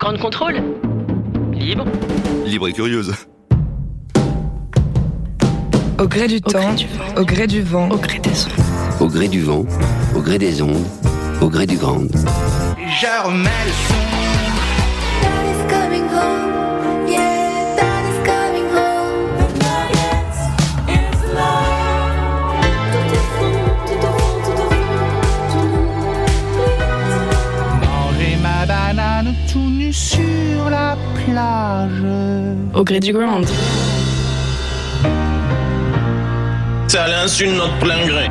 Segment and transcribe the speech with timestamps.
[0.00, 0.62] Grande contrôle.
[1.52, 1.84] Libre.
[2.46, 3.12] Libre et curieuse.
[5.98, 6.74] Au gré du temps,
[7.18, 8.52] au gré du vent, Au gré des ondes.
[8.98, 9.66] Au gré du vent,
[10.16, 10.86] au gré des ondes,
[11.42, 12.00] au gré du grand.
[12.00, 14.00] Je remets le son.
[29.52, 32.04] Tout nu sur la plage.
[32.74, 33.46] Au gré du ground.
[36.88, 38.28] Ça l'insulte notre plein gré.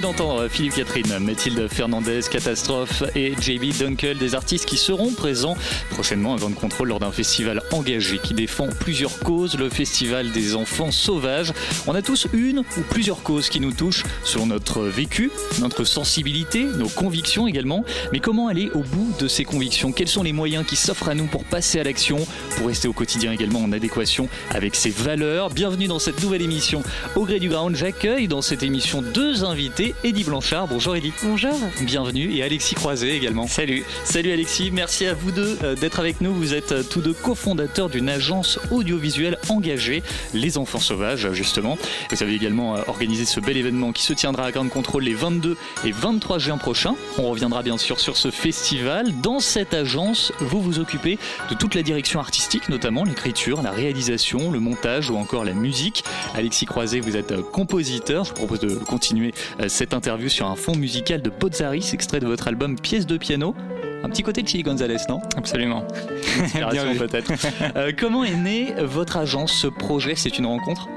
[0.00, 5.56] D'entendre Philippe Catherine, Mathilde Fernandez, Catastrophe et JB Dunkel, des artistes qui seront présents
[5.90, 10.54] prochainement à Grande Contrôle lors d'un festival engagé qui défend plusieurs causes, le festival des
[10.54, 11.52] enfants sauvages.
[11.86, 15.30] On a tous une ou plusieurs causes qui nous touchent sur notre vécu,
[15.60, 17.84] notre sensibilité, nos convictions également.
[18.12, 19.92] Mais comment aller au bout de ces convictions?
[19.92, 22.18] Quels sont les moyens qui s'offrent à nous pour passer à l'action,
[22.56, 25.50] pour rester au quotidien également en adéquation avec ses valeurs?
[25.50, 26.82] Bienvenue dans cette nouvelle émission
[27.14, 27.76] Au Gré du Ground.
[27.76, 29.85] J'accueille dans cette émission deux invités.
[30.04, 31.12] Eddie Blanchard, bonjour Eddie.
[31.22, 31.54] Bonjour.
[31.82, 33.46] Bienvenue et Alexis Croiset également.
[33.46, 33.84] Salut.
[34.04, 36.34] Salut Alexis, merci à vous deux euh, d'être avec nous.
[36.34, 40.02] Vous êtes euh, tous deux cofondateurs d'une agence audiovisuelle engagée,
[40.34, 41.78] Les Enfants Sauvages justement.
[42.10, 45.14] Vous avez également euh, organisé ce bel événement qui se tiendra à Grande Contrôle les
[45.14, 46.94] 22 et 23 juin prochains.
[47.18, 49.12] On reviendra bien sûr sur ce festival.
[49.20, 51.18] Dans cette agence, vous vous occupez
[51.50, 56.04] de toute la direction artistique, notamment l'écriture, la réalisation, le montage ou encore la musique.
[56.34, 58.24] Alexis Croiset, vous êtes euh, compositeur.
[58.24, 62.18] Je vous propose de continuer euh, cette interview sur un fond musical de Bozzaris, extrait
[62.18, 63.54] de votre album Pièce de piano.
[64.02, 65.20] Un petit côté de Chili Gonzalez, non?
[65.36, 65.84] Absolument.
[66.42, 67.32] Inspiration peut-être.
[67.76, 70.14] Euh, comment est né votre agence, ce projet?
[70.16, 70.88] C'est une rencontre?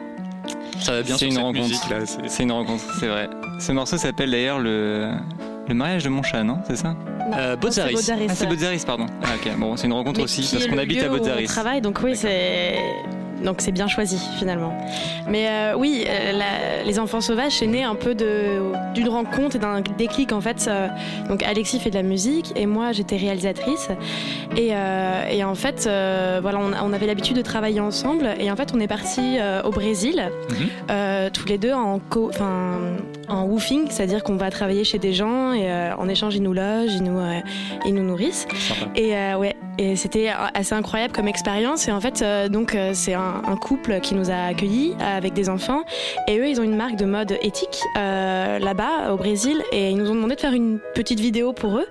[0.80, 1.90] Ça va bien C'est sur une rencontre.
[1.90, 1.98] là,
[2.28, 3.30] c'est- une rencontre, c'est vrai.
[3.60, 5.12] Ce morceau s'appelle d'ailleurs le...
[5.68, 6.60] le mariage de mon chat, non?
[6.66, 6.96] C'est ça?
[7.36, 7.96] Euh, Bozzaris.
[8.30, 9.08] Ah, c'est Bozzaris, pardon.
[9.24, 9.58] Ah, ok.
[9.58, 11.44] Bon, c'est une rencontre Mais aussi parce qu'on habite à Bozzaris.
[11.44, 12.78] On travaille, donc oui, c'est
[13.44, 14.74] donc c'est bien choisi finalement.
[15.28, 19.60] Mais euh, oui, euh, la- les enfants sauvages, c'est né un peu d'une rencontre et
[19.60, 20.66] d'un déclic en fait.
[20.68, 20.88] euh,
[21.30, 23.90] donc Alexis fait de la musique et moi j'étais réalisatrice
[24.58, 28.52] et, euh, et en fait euh, voilà, on, on avait l'habitude de travailler ensemble et
[28.52, 31.30] en fait on est parti au Brésil Mhm.
[31.32, 32.32] tous les deux en co,
[33.30, 36.94] en woofing, c'est-à-dire qu'on va travailler chez des gens et en échange ils nous logent,
[36.94, 37.20] ils nous
[37.86, 38.48] ils nous nourrissent.
[38.96, 41.88] Et ouais, et c'était assez incroyable comme expérience.
[41.88, 45.32] Et en fait, euh, donc euh, c'est un, couple qui nous a accueillis euh, avec
[45.34, 45.84] des enfants.
[46.28, 49.64] Et eux, ils ont une marque de mode éthique euh, là-bas au Brésil.
[49.72, 51.88] Et ils nous ont demandé de faire une petite vidéo pour eux.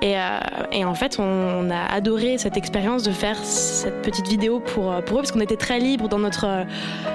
[0.00, 0.38] Et, euh,
[0.70, 5.00] et en fait, on, a adoré cette expérience de faire cette petite vidéo pour, euh,
[5.00, 6.64] pour eux parce qu'on était très libre dans notre euh,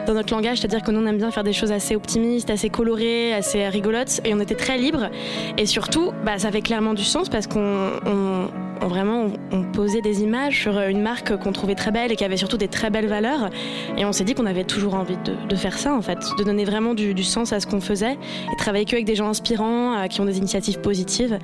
[0.06, 2.70] dans notre langage, c'est-à-dire que nous on aime bien faire des choses assez optimistes, assez
[2.70, 4.20] colorées, assez rigolotes.
[4.26, 5.10] Et on était très libre.
[5.58, 10.02] Et surtout, bah, ça avait clairement du sens parce qu'on on- on- vraiment on, posait
[10.02, 12.90] des images sur une marque qu'on trouvait très belle et qui avait surtout des très
[12.90, 13.50] belles valeurs.
[13.98, 16.66] Et on s'est dit qu'on avait toujours envie de, faire ça en fait, de donner
[16.66, 20.08] vraiment du, sens à ce qu'on faisait et travailler que avec des gens inspirants euh,
[20.08, 21.38] qui ont des initiatives positives.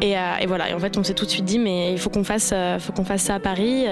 [0.00, 0.70] Et, euh, et voilà.
[0.70, 2.78] Et en fait, on s'est tout de suite dit mais il faut qu'on fasse, euh,
[2.78, 3.86] faut qu'on fasse ça à Paris.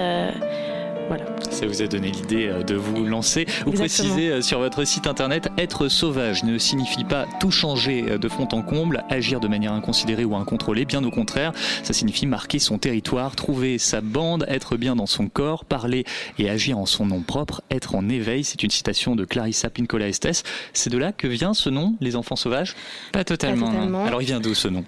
[1.07, 1.25] Voilà.
[1.49, 3.45] Ça vous a donné l'idée euh, de vous lancer.
[3.65, 4.09] Vous Exactement.
[4.13, 8.27] précisez euh, sur votre site internet être sauvage ne signifie pas tout changer euh, de
[8.27, 10.85] fond en comble, agir de manière inconsidérée ou incontrôlée.
[10.85, 11.53] Bien au contraire,
[11.83, 16.03] ça signifie marquer son territoire, trouver sa bande, être bien dans son corps, parler
[16.37, 18.43] et agir en son nom propre, être en éveil.
[18.43, 20.43] C'est une citation de Clarissa Pinkola Estes.
[20.73, 22.75] C'est de là que vient ce nom, les enfants sauvages?
[23.11, 23.67] Pas totalement.
[23.67, 23.77] Pas non.
[23.77, 24.05] totalement.
[24.05, 24.83] Alors il vient d'où ce nom?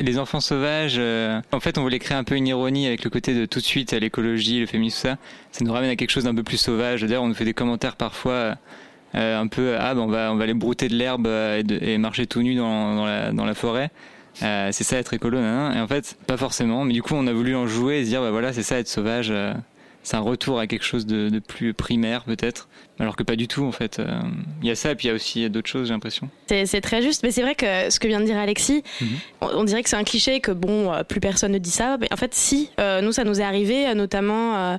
[0.00, 3.10] Les enfants sauvages, euh, en fait, on voulait créer un peu une ironie avec le
[3.10, 5.18] côté de tout de suite l'écologie, le féminisme, tout ça.
[5.52, 7.02] Ça nous ramène à quelque chose d'un peu plus sauvage.
[7.02, 8.56] D'ailleurs, on nous fait des commentaires parfois
[9.14, 12.26] euh, un peu ah ben on va on va aller brouter de l'herbe et marcher
[12.26, 13.90] tout nu dans, dans la dans la forêt.
[14.42, 15.78] Euh, c'est ça être écolo, nan, nan.
[15.78, 16.84] et en fait pas forcément.
[16.84, 18.78] Mais du coup, on a voulu en jouer et se dire bah voilà, c'est ça
[18.78, 19.32] être sauvage.
[20.06, 22.68] C'est un retour à quelque chose de, de plus primaire peut-être,
[23.00, 23.98] alors que pas du tout en fait.
[23.98, 24.06] Euh,
[24.62, 26.28] Il y a ça et puis il y a aussi d'autres choses j'ai l'impression.
[26.46, 29.08] C'est très juste, mais c'est vrai que ce que vient de dire Alexis, Mhm.
[29.40, 31.96] on, on dirait que c'est un cliché que bon, euh, plus personne ne dit ça.
[32.00, 34.76] Mais en fait, si, euh, nous ça nous est arrivé, notamment euh,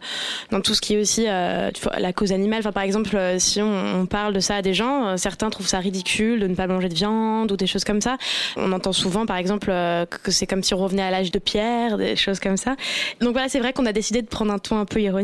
[0.51, 2.59] dans tout ce qui est aussi euh, la cause animale.
[2.59, 5.79] Enfin, par exemple, si on, on parle de ça à des gens, certains trouvent ça
[5.79, 8.15] ridicule de ne pas manger de viande ou des choses comme ça.
[8.56, 11.97] On entend souvent, par exemple, que c'est comme si on revenait à l'âge de pierre,
[11.97, 12.77] des choses comme ça.
[13.19, 15.16] Donc voilà, c'est vrai qu'on a décidé de prendre un ton un peu ironique.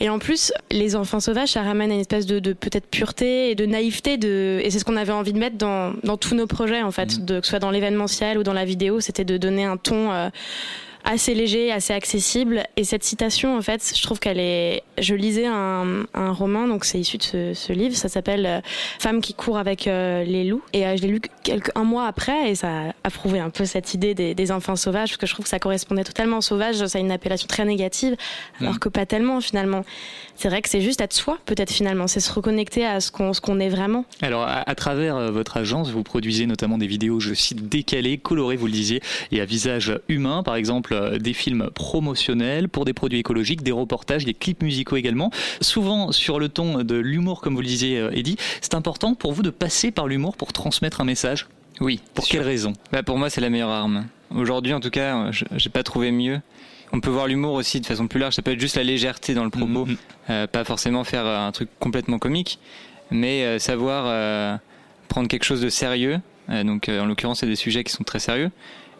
[0.00, 3.50] Et en plus, les enfants sauvages, ça ramène à une espèce de, de peut-être pureté
[3.50, 4.16] et de naïveté.
[4.16, 6.90] De, et c'est ce qu'on avait envie de mettre dans, dans tous nos projets, en
[6.90, 9.76] fait, de, que ce soit dans l'événementiel ou dans la vidéo, c'était de donner un
[9.76, 10.12] ton.
[10.12, 10.30] euh,
[11.06, 12.64] assez léger, assez accessible.
[12.76, 14.82] Et cette citation, en fait, je trouve qu'elle est.
[14.98, 17.96] Je lisais un, un roman, donc c'est issu de ce, ce livre.
[17.96, 18.60] Ça s'appelle euh,
[18.98, 20.62] Femme qui court avec euh, les loups.
[20.72, 23.64] Et euh, je l'ai lu quelques, un mois après, et ça a prouvé un peu
[23.64, 26.42] cette idée des, des enfants sauvages, parce que je trouve que ça correspondait totalement au
[26.42, 26.84] sauvage.
[26.84, 28.16] Ça a une appellation très négative,
[28.60, 28.78] alors Mm.
[28.80, 29.84] que pas tellement finalement.
[30.38, 32.06] C'est vrai que c'est juste être soi, peut-être finalement.
[32.06, 34.04] C'est se reconnecter à ce qu'on ce qu'on est vraiment.
[34.22, 38.18] Alors, à, à travers euh, votre agence, vous produisez notamment des vidéos, je cite, décalées,
[38.18, 39.00] colorées, vous le disiez,
[39.32, 43.72] et à visage humain, par exemple euh, des films promotionnels pour des produits écologiques, des
[43.72, 45.30] reportages, des clips musicaux également,
[45.60, 48.36] souvent sur le ton de l'humour, comme vous le disiez, euh, Eddy.
[48.60, 51.46] C'est important pour vous de passer par l'humour pour transmettre un message
[51.80, 52.00] Oui.
[52.14, 52.72] Pour quelle raison?
[52.92, 54.06] Bah, Pour moi, c'est la meilleure arme.
[54.34, 56.40] Aujourd'hui, en tout cas, euh, je- j'ai pas trouvé mieux.
[56.92, 58.34] On peut voir l'humour aussi de façon plus large.
[58.34, 59.96] Ça peut être juste la légèreté dans le propos, Mhm.
[60.30, 62.58] Euh, pas forcément faire euh, un truc complètement comique,
[63.10, 64.56] mais euh, savoir euh,
[65.08, 66.20] prendre quelque chose de sérieux.
[66.50, 68.50] Euh, donc, euh, en l'occurrence, c'est des sujets qui sont très sérieux,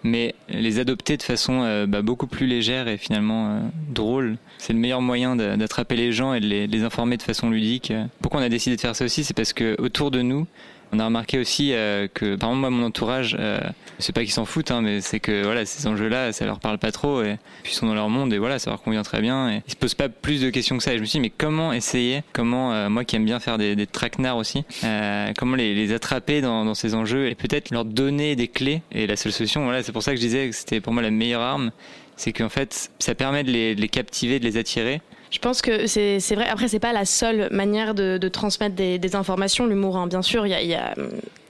[0.03, 4.37] mais les adopter de façon euh, bah, beaucoup plus légère et finalement euh, drôle.
[4.59, 7.51] C'est le meilleur moyen d'attraper les gens et de les, de les informer de façon
[7.51, 7.93] ludique.
[8.21, 10.47] Pourquoi on a décidé de faire ça aussi C'est parce que autour de nous,
[10.97, 13.61] on a remarqué aussi euh, que, par exemple, moi, mon entourage, euh,
[13.99, 16.79] c'est pas qu'ils s'en foutent, hein, mais c'est que voilà, ces enjeux-là, ça leur parle
[16.79, 19.21] pas trop, et puis ils sont dans leur monde, et voilà, ça leur convient très
[19.21, 19.51] bien.
[19.51, 20.95] Et ils se posent pas plus de questions que ça.
[20.95, 23.59] Et je me suis dit, mais comment essayer, comment, euh, moi qui aime bien faire
[23.59, 28.37] des, des traquenards aussi, euh, comment les, attraper dans, ces enjeux et peut-être leur donner
[28.37, 28.83] des clés.
[28.93, 31.03] Et la seule solution, voilà, c'est pour ça que je disais que c'était pour moi
[31.03, 31.71] la meilleure arme,
[32.17, 35.01] c'est qu'en fait, ça permet de les captiver, de les attirer.
[35.31, 36.49] Je pense que c'est vrai.
[36.49, 39.97] Après, c'est pas la seule manière de, transmettre des, informations, l'humour.
[39.97, 40.07] hein.
[40.07, 40.95] Bien sûr, il y a,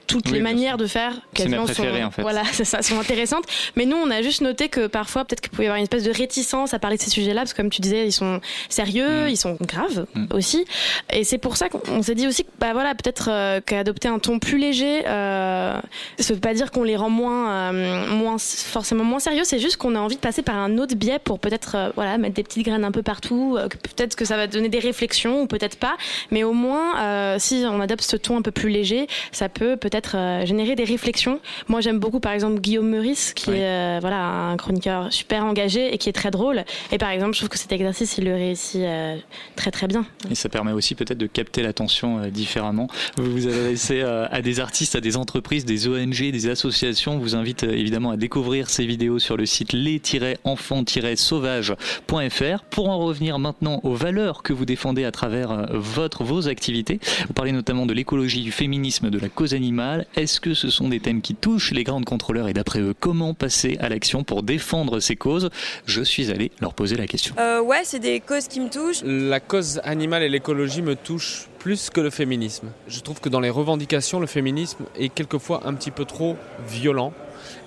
[0.07, 1.13] toutes Oui, les manières de faire.
[1.33, 2.21] Quasiment sont, en fait.
[2.21, 3.43] Voilà, ça, sont intéressantes.
[3.75, 6.03] Mais nous, on a juste noté que parfois, peut-être qu'il pouvait y avoir une espèce
[6.03, 8.39] de réticence à parler de ces sujets-là, parce que comme tu disais, ils sont
[8.69, 9.29] sérieux, Mm.
[9.29, 10.65] ils sont graves aussi.
[11.11, 14.19] Et c'est pour ça qu'on s'est dit aussi que, bah voilà, peut-être euh, qu'adopter un
[14.19, 15.79] ton plus léger, euh,
[16.19, 19.43] ça veut pas dire qu'on les rend moins, euh, moins forcément moins sérieux.
[19.43, 22.17] C'est juste qu'on a envie de passer par un autre biais pour peut-être, euh, voilà,
[22.17, 23.57] mettre des petites graines un peu partout.
[23.95, 25.95] peut-être que ça va donner des réflexions ou peut-être pas.
[26.31, 29.96] Mais au moins, si on adopte ce ton un peu plus léger, ça peut peut-être
[30.15, 31.39] euh, générer des réflexions.
[31.67, 33.57] Moi, j'aime beaucoup, par exemple, Guillaume Meurice, qui Oui.
[33.57, 36.63] est euh, voilà un chroniqueur super engagé et qui est très drôle.
[36.91, 39.17] Et par exemple, je trouve que cet exercice, il le réussit euh,
[39.55, 40.05] très très bien.
[40.29, 42.87] Et ça permet aussi peut-être de capter l'attention différemment.
[43.17, 47.13] Vous vous adressez à des artistes, à des entreprises, des ONG, des associations.
[47.13, 52.63] On vous invite évidemment à découvrir ces vidéos sur le site les-enfants-sauvages.fr.
[52.69, 57.33] Pour en revenir maintenant aux valeurs que vous défendez à travers votre, vos activités, vous
[57.33, 59.86] parlez notamment de l'écologie, du féminisme, de la cause animale.
[60.15, 63.33] Est-ce que ce sont des thèmes qui touchent les grandes contrôleurs et d'après eux, comment
[63.33, 65.49] passer à l'action pour défendre ces causes?
[65.85, 67.35] Je suis allé leur poser la question.
[67.39, 69.03] Euh, ouais, c'est des causes qui me touchent.
[69.03, 72.69] La cause animale et l'écologie me touchent plus que le féminisme.
[72.87, 76.37] Je trouve que dans les revendications, le féminisme est quelquefois un petit peu trop
[76.67, 77.13] violent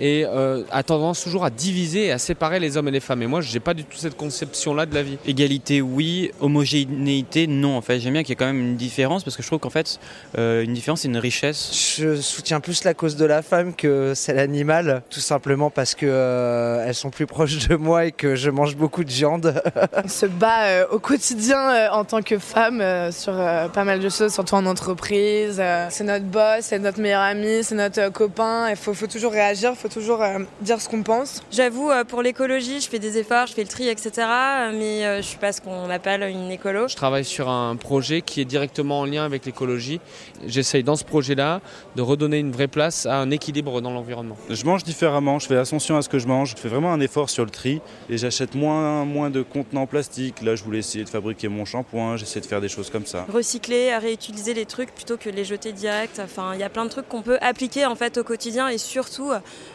[0.00, 3.22] et euh, a tendance toujours à diviser et à séparer les hommes et les femmes.
[3.22, 5.18] Et moi, j'ai pas du tout cette conception-là de la vie.
[5.26, 6.30] Égalité, oui.
[6.40, 7.76] Homogénéité, non.
[7.76, 9.58] En fait, j'aime bien qu'il y ait quand même une différence parce que je trouve
[9.58, 9.98] qu'en fait,
[10.38, 11.96] euh, une différence, c'est une richesse.
[11.98, 16.06] Je soutiens plus la cause de la femme que celle animale, tout simplement parce que
[16.08, 19.62] euh, elles sont plus proches de moi et que je mange beaucoup de viande.
[20.04, 23.84] On se bat euh, au quotidien euh, en tant que femme euh, sur euh, pas
[23.84, 25.56] mal de choses, surtout en entreprise.
[25.58, 28.68] Euh, c'est notre boss, c'est notre meilleur ami, c'est notre euh, copain.
[28.70, 31.42] Il faut, faut toujours réagir, il faut toujours euh, dire ce qu'on pense.
[31.50, 34.10] J'avoue, euh, pour l'écologie, je fais des efforts, je fais le tri, etc.
[34.18, 36.88] euh, Mais euh, je suis pas ce qu'on appelle une écolo.
[36.88, 40.00] Je travaille sur un projet qui est directement en lien avec l'écologie.
[40.46, 41.60] J'essaye dans ce projet-là
[41.96, 44.36] de redonner une vraie place à un équilibre dans l'environnement.
[44.48, 47.00] Je mange différemment, je fais attention à ce que je mange, je fais vraiment un
[47.00, 50.42] effort sur le tri et j'achète moins, moins de contenants plastiques.
[50.42, 53.26] Là, je voulais essayer de fabriquer mon shampoing, j'essaie de faire des choses comme ça.
[53.32, 56.20] Recycler, réutiliser les trucs plutôt que les jeter direct.
[56.22, 58.78] Enfin, il y a plein de trucs qu'on peut appliquer en fait au quotidien et
[58.78, 59.30] surtout,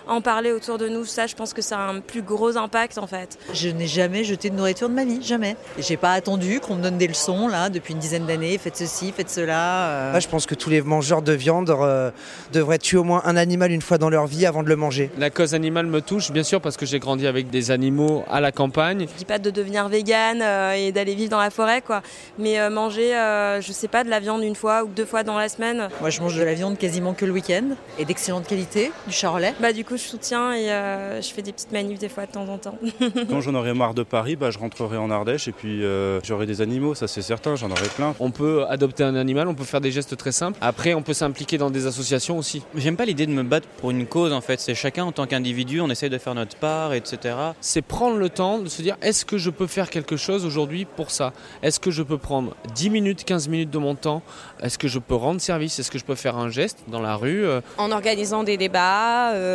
[0.07, 1.05] en parler autour de nous.
[1.05, 3.37] Ça, je pense que ça a un plus gros impact en fait.
[3.53, 5.55] Je n'ai jamais jeté de nourriture de ma vie, jamais.
[5.77, 8.57] Et j'ai pas attendu qu'on me donne des leçons là depuis une dizaine d'années.
[8.57, 9.87] Faites ceci, faites cela.
[9.89, 10.11] euh.
[10.11, 12.11] Moi, je pense que tous les mangeurs de viande euh,
[12.53, 15.09] devraient tuer au moins un animal une fois dans leur vie avant de le manger.
[15.17, 18.41] La cause animale me touche, bien sûr, parce que j'ai grandi avec des animaux à
[18.41, 19.07] la campagne.
[19.11, 22.01] Je dis pas de devenir vegan euh, et d'aller vivre dans la forêt, quoi.
[22.37, 25.23] Mais euh, manger, euh, je sais pas, de la viande une fois ou deux fois
[25.23, 25.89] dans la semaine.
[25.99, 27.63] Moi, je mange de la viande quasiment que le week-end
[27.97, 29.53] et d'excellente qualité, du charolais.
[29.59, 32.31] Bah du coup, je soutiens et euh, je fais des petites manifs des fois de
[32.31, 32.77] temps en temps.
[33.29, 36.45] Quand j'en aurai marre de Paris, bah, je rentrerai en Ardèche et puis euh, j'aurai
[36.45, 38.15] des animaux, ça c'est certain, j'en aurai plein.
[38.19, 40.57] On peut adopter un animal, on peut faire des gestes très simples.
[40.61, 42.63] Après, on peut s'impliquer dans des associations aussi.
[42.75, 44.59] J'aime pas l'idée de me battre pour une cause en fait.
[44.59, 47.35] C'est chacun en tant qu'individu, on essaye de faire notre part, etc.
[47.61, 50.85] C'est prendre le temps de se dire est-ce que je peux faire quelque chose aujourd'hui
[50.85, 51.33] pour ça?
[51.61, 54.21] Est-ce que je peux prendre 10 minutes, 15 minutes de mon temps?
[54.61, 55.79] Est-ce que je peux rendre service?
[55.79, 59.31] Est-ce que je peux faire un geste dans la rue euh, en organisant des débats,
[59.33, 59.54] euh,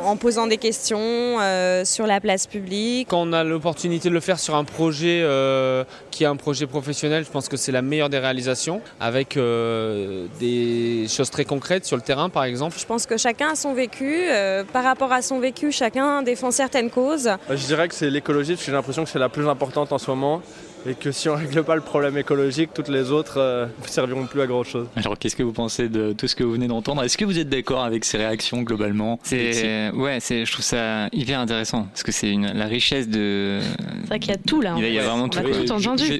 [0.00, 3.08] en posant des questions euh, sur la place publique.
[3.08, 6.66] Quand on a l'opportunité de le faire sur un projet euh, qui est un projet
[6.66, 11.84] professionnel, je pense que c'est la meilleure des réalisations, avec euh, des choses très concrètes
[11.84, 12.76] sur le terrain par exemple.
[12.78, 14.28] Je pense que chacun a son vécu.
[14.30, 17.30] euh, par rapport à son vécu, chacun défend certaines causes.
[17.48, 19.98] Je dirais que c'est l'écologie parce que j'ai l'impression que c'est la plus importante en
[19.98, 20.42] ce moment
[20.86, 23.86] et que si on ne règle pas le problème écologique, toutes les autres euh, ne
[23.88, 24.86] serviront plus à grand chose.
[24.96, 27.02] Alors, qu'est-ce que vous pensez de tout ce que vous venez d'entendre?
[27.02, 29.18] Est-ce que vous êtes d'accord avec ces réactions globalement?
[29.22, 33.60] C'est ouais, c'est je trouve ça hyper intéressant parce que c'est une la richesse de.
[34.02, 34.74] C'est vrai qu'il y a tout là.
[34.76, 35.08] Il y a- il y a fait.
[35.08, 35.38] vraiment tout.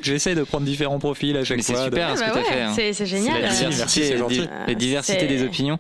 [0.02, 1.84] J'essaie de prendre différents profils à chaque Mais c'est fois.
[1.84, 2.62] super de- ce bah que tu as ouais, fait.
[2.62, 2.92] hein.
[2.92, 3.34] c'est- génial.
[3.36, 4.48] La Merci, diversité, gentil.
[4.66, 5.78] la diversité des opinions.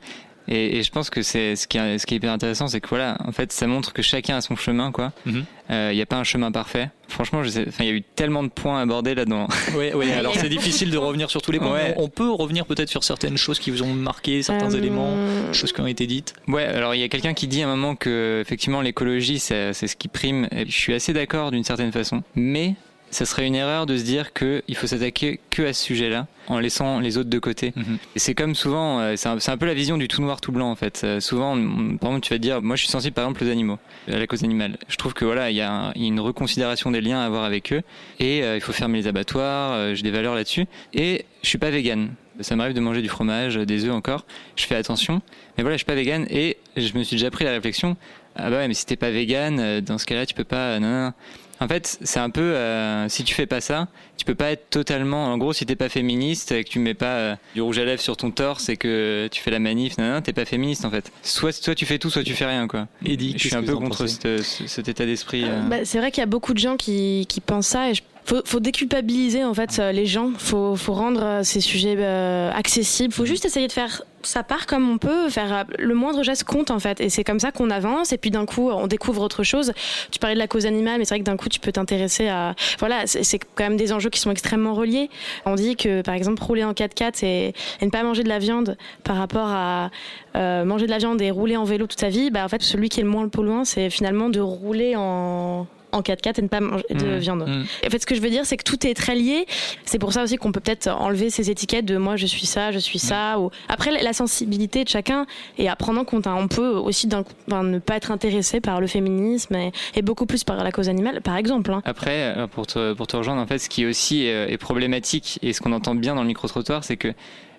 [0.48, 2.80] Et, et je pense que c'est ce qui est, ce qui est hyper intéressant, c'est
[2.80, 5.12] que voilà, en fait, ça montre que chacun a son chemin, quoi.
[5.26, 5.44] Il Mhm.
[5.92, 6.90] n'y a pas un chemin parfait.
[7.08, 9.46] Franchement, je sais- enfin, il y a eu tellement de points abordés là-dedans.
[9.76, 11.72] Oui, oui, alors c'est difficile de revenir sur tous les points.
[11.72, 11.94] Ouais.
[11.96, 15.14] On peut revenir peut-être sur certaines choses qui vous ont marqué, certains Euh, éléments,
[15.52, 16.34] choses qui ont été dites.
[16.48, 19.72] Ouais, alors il y a quelqu'un qui dit à un moment que effectivement l'écologie c'est
[19.72, 20.48] c'est ce qui prime.
[20.52, 22.74] Et je suis assez d'accord d'une certaine façon, mais
[23.10, 26.26] ça serait une erreur de se dire que il faut s'attaquer que à ce sujet-là
[26.46, 27.72] en laissant les autres de côté.
[28.16, 30.70] Et c'est comme souvent, euh, c'est un, peu la vision du tout noir tout blanc
[30.70, 31.02] en fait.
[31.04, 33.44] Euh, souvent, on- par exemple, tu vas te dire, moi je suis sensible par exemple
[33.44, 34.76] aux animaux, à la cause animale.
[34.88, 37.72] Je trouve que voilà, il y, a un- une reconsidération des liens à avoir avec
[37.72, 37.82] eux
[38.18, 39.72] et euh, il faut fermer les abattoirs.
[39.72, 42.10] euh, J'ai des valeurs là-dessus et je suis pas vegan.
[42.40, 44.24] Ça m'arrive de manger du fromage, des œufs encore.
[44.56, 45.20] Je fais attention.
[45.58, 47.96] Mais voilà, je suis pas vegan et je me suis déjà pris la réflexion.
[48.34, 50.78] Ah bah ouais, mais si t'es pas vegan, euh, dans ce cas-là, tu peux pas.
[50.78, 51.12] non, non, non.
[51.60, 52.40] En fait, c'est un peu.
[52.40, 55.26] euh, si tu fais pas ça, tu peux pas être totalement.
[55.26, 57.84] En gros, si t'es pas féministe et que tu mets pas euh, du rouge à
[57.84, 60.84] lèvres sur ton torse et que tu fais la manif, non, non, t'es pas féministe
[60.84, 61.12] en fait.
[61.22, 62.88] Soit, soit tu fais tout, soit tu fais rien quoi.
[63.04, 65.44] Et dit, je suis un peu contre cette- cet état d'esprit.
[65.44, 65.60] euh.
[65.68, 68.02] Bah, c'est vrai qu'il y a beaucoup de gens qui, qui pensent ça et je-
[68.24, 70.30] faut, faut déculpabiliser en fait les gens.
[70.38, 73.12] Faut, faut rendre ces sujets euh, accessibles.
[73.12, 75.28] Faut juste essayer de faire sa part comme on peut.
[75.28, 77.00] Faire euh, le moindre geste compte en fait.
[77.00, 78.12] Et c'est comme ça qu'on avance.
[78.12, 79.72] Et puis d'un coup, on découvre autre chose.
[80.10, 82.28] Tu parlais de la cause animale, mais c'est vrai que d'un coup, tu peux t'intéresser
[82.28, 82.54] à.
[82.78, 85.10] Voilà, c'est quand même des enjeux qui sont extrêmement reliés.
[85.46, 88.38] On dit que par exemple, rouler en 4x4 et, et ne pas manger de la
[88.38, 89.90] viande par rapport à
[90.36, 92.62] euh, manger de la viande et rouler en vélo toute sa vie, bah en fait,
[92.62, 96.48] celui qui est le moins polluant, c'est finalement de rouler en en 4x4 et ne
[96.48, 97.48] pas manger de Mmh, viande.
[97.48, 97.64] mmh.
[97.86, 99.46] En fait, ce que je veux dire, c'est que tout est très lié.
[99.84, 102.70] C'est pour ça aussi qu'on peut peut-être enlever ces étiquettes de moi, je suis ça,
[102.72, 103.38] je suis ça.
[103.38, 103.50] Ou...
[103.68, 105.26] Après, la sensibilité de chacun
[105.58, 106.26] et à prendre en compte.
[106.26, 106.36] hein.
[106.38, 110.02] On peut aussi d'un coup- enfin, ne pas être intéressé par le féminisme et, et
[110.02, 111.72] beaucoup plus par la cause animale, par exemple.
[111.72, 111.82] hein.
[111.84, 114.58] Après, euh, pour te, pour te rejoindre, en fait, ce qui est aussi euh, est
[114.58, 117.12] problématique et ce qu'on entend bien dans le micro-trottoir, c'est que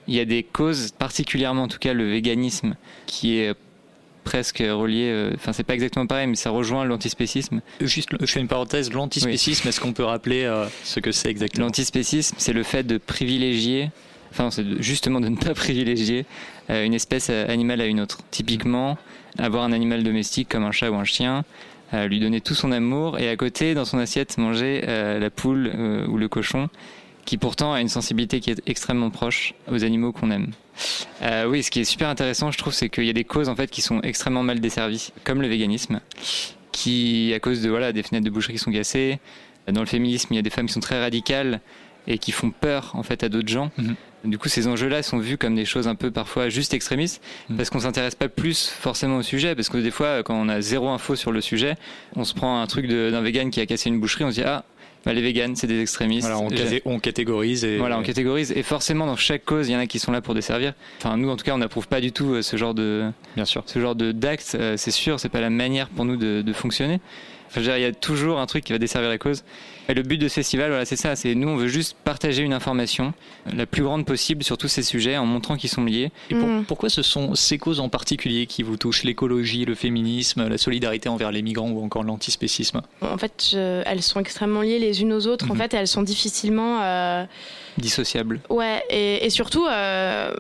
[0.08, 3.54] il y a des causes, particulièrement en tout cas le véganisme, qui est
[4.32, 7.60] presque relié, euh, enfin c'est pas exactement pareil, mais ça rejoint l'antispécisme.
[7.82, 11.66] Juste, je fais une parenthèse, l'antispécisme, est-ce qu'on peut rappeler euh, ce que c'est exactement?
[11.66, 13.92] L'antispécisme, c'est le fait de privilégier,
[14.32, 16.26] enfin c'est justement de ne pas privilégier
[16.70, 18.20] euh, une espèce animale à une autre.
[18.32, 18.98] Typiquement,
[19.38, 21.44] avoir un animal domestique comme un chat ou un chien,
[21.94, 25.74] euh, lui donner tout son amour et à côté, dans son assiette, manger la poule
[26.08, 26.70] ou le cochon,
[27.26, 30.52] qui pourtant a une sensibilité qui est extrêmement proche aux animaux qu'on aime.
[31.22, 33.50] Euh, oui, ce qui est super intéressant, je trouve, c'est qu'il y a des causes
[33.50, 36.00] en fait qui sont extrêmement mal desservies, comme le véganisme,
[36.72, 39.20] qui, à cause de voilà des fenêtres de boucherie qui sont cassées,
[39.72, 41.62] dans le féminisme, il y a des femmes qui sont très radicales
[42.08, 43.72] et qui font peur en fait à d'autres gens.
[44.24, 47.24] Du coup, ces enjeux-là sont vus comme des choses un peu parfois juste extrémistes,
[47.58, 50.62] parce qu'on s'intéresse pas plus forcément au sujet, parce que des fois, quand on a
[50.62, 51.76] zéro info sur le sujet,
[52.16, 54.44] on se prend un truc d'un vegan qui a cassé une boucherie, on se dit
[54.44, 54.64] ah.
[55.06, 56.28] Bah, les véganes, c'est des extrémistes.
[56.28, 58.52] Voilà, on, caté- on catégorise et Voilà, on catégorise.
[58.56, 60.74] Et forcément, dans chaque cause, il y en a qui sont là pour desservir.
[61.00, 63.46] Enfin, nous, en tout cas, on n'approuve pas du tout euh, ce genre de, bien
[63.46, 64.56] sûr, ce genre de d'actes.
[64.60, 67.00] euh, c'est sûr, c'est pas la manière pour nous de, de fonctionner.
[67.52, 69.44] Enfin, il y a toujours un truc qui va desservir la cause.
[69.90, 71.18] Et le but de ce festival, voilà, c'est ça.
[71.18, 73.14] C'est nous, on veut juste partager une information
[73.54, 76.12] la plus grande possible sur tous ces sujets en montrant qu'ils sont liés.
[76.30, 76.64] Et pour- Mm.
[76.66, 81.10] pourquoi ce sont ces causes en particulier qui vous touchent L'écologie, le féminisme, la solidarité
[81.10, 82.82] envers les migrants ou encore l'antispécisme?
[83.02, 85.52] En fait, je- elles sont extrêmement liées les unes aux autres.
[85.52, 85.62] En Mhm.
[85.62, 86.80] fait, elles sont difficilement.
[86.84, 87.26] euh,
[87.78, 88.42] Dissociables.
[88.50, 90.34] Ouais, et, surtout, euh,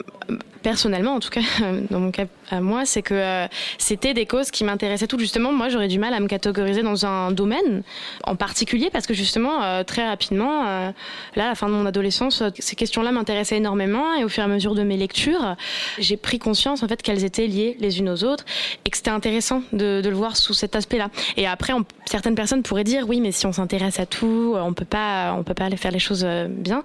[0.64, 1.42] personnellement, en tout cas,
[1.90, 3.48] dans mon cas à moi, c'est que euh,
[3.78, 5.22] c'était des causes qui m'intéressaient toutes.
[5.22, 7.84] Justement, moi, j'aurais du mal à me catégoriser dans un domaine
[8.26, 10.94] en particulier parce que justement, euh, très rapidement, là,
[11.36, 14.50] à la fin de mon adolescence, ces questions-là m'intéressaient énormément et au fur et à
[14.50, 15.56] mesure de mes lectures,
[16.00, 18.46] j'ai pris conscience en fait qu'elles étaient liées les unes aux autres
[18.86, 21.10] et que c'était intéressant de, le voir sous cet aspect-là.
[21.38, 21.74] Et après,
[22.06, 25.44] certaines personnes pourraient dire oui, mais si on s'intéresse à tout, on peut pas, on
[25.44, 26.84] peut pas aller faire les choses bien.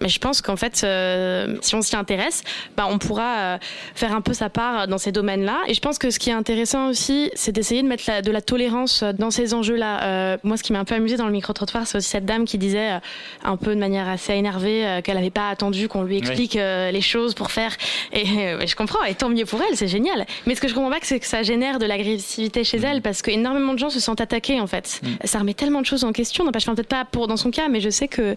[0.00, 2.42] Mais je pense qu'en fait, euh, si on s'y intéresse,
[2.76, 3.58] bah, on pourra euh,
[3.94, 5.58] faire un peu sa part dans ces domaines-là.
[5.66, 8.30] Et je pense que ce qui est intéressant aussi, c'est d'essayer de mettre la- de
[8.30, 10.02] la tolérance dans ces enjeux-là.
[10.02, 12.44] Euh, moi, ce qui m'a un peu amusé dans le micro-trottoir, c'est aussi cette dame
[12.44, 12.98] qui disait, euh,
[13.44, 16.90] un peu de manière assez énervée, euh, qu'elle n'avait pas attendu qu'on lui explique euh,
[16.90, 17.72] les choses pour faire.
[18.12, 18.24] Et
[18.66, 20.26] je comprends, et tant mieux pour elle, c'est génial.
[20.46, 23.22] Mais ce que je comprends pas, c'est que ça génère de l'agressivité chez elle, parce
[23.22, 25.00] qu'énormément de gens se sentent attaqués, en fait.
[25.24, 26.44] Ça remet tellement de choses en question.
[26.44, 28.34] Non, pas, je peut-être pas pour dans son cas, mais je sais que,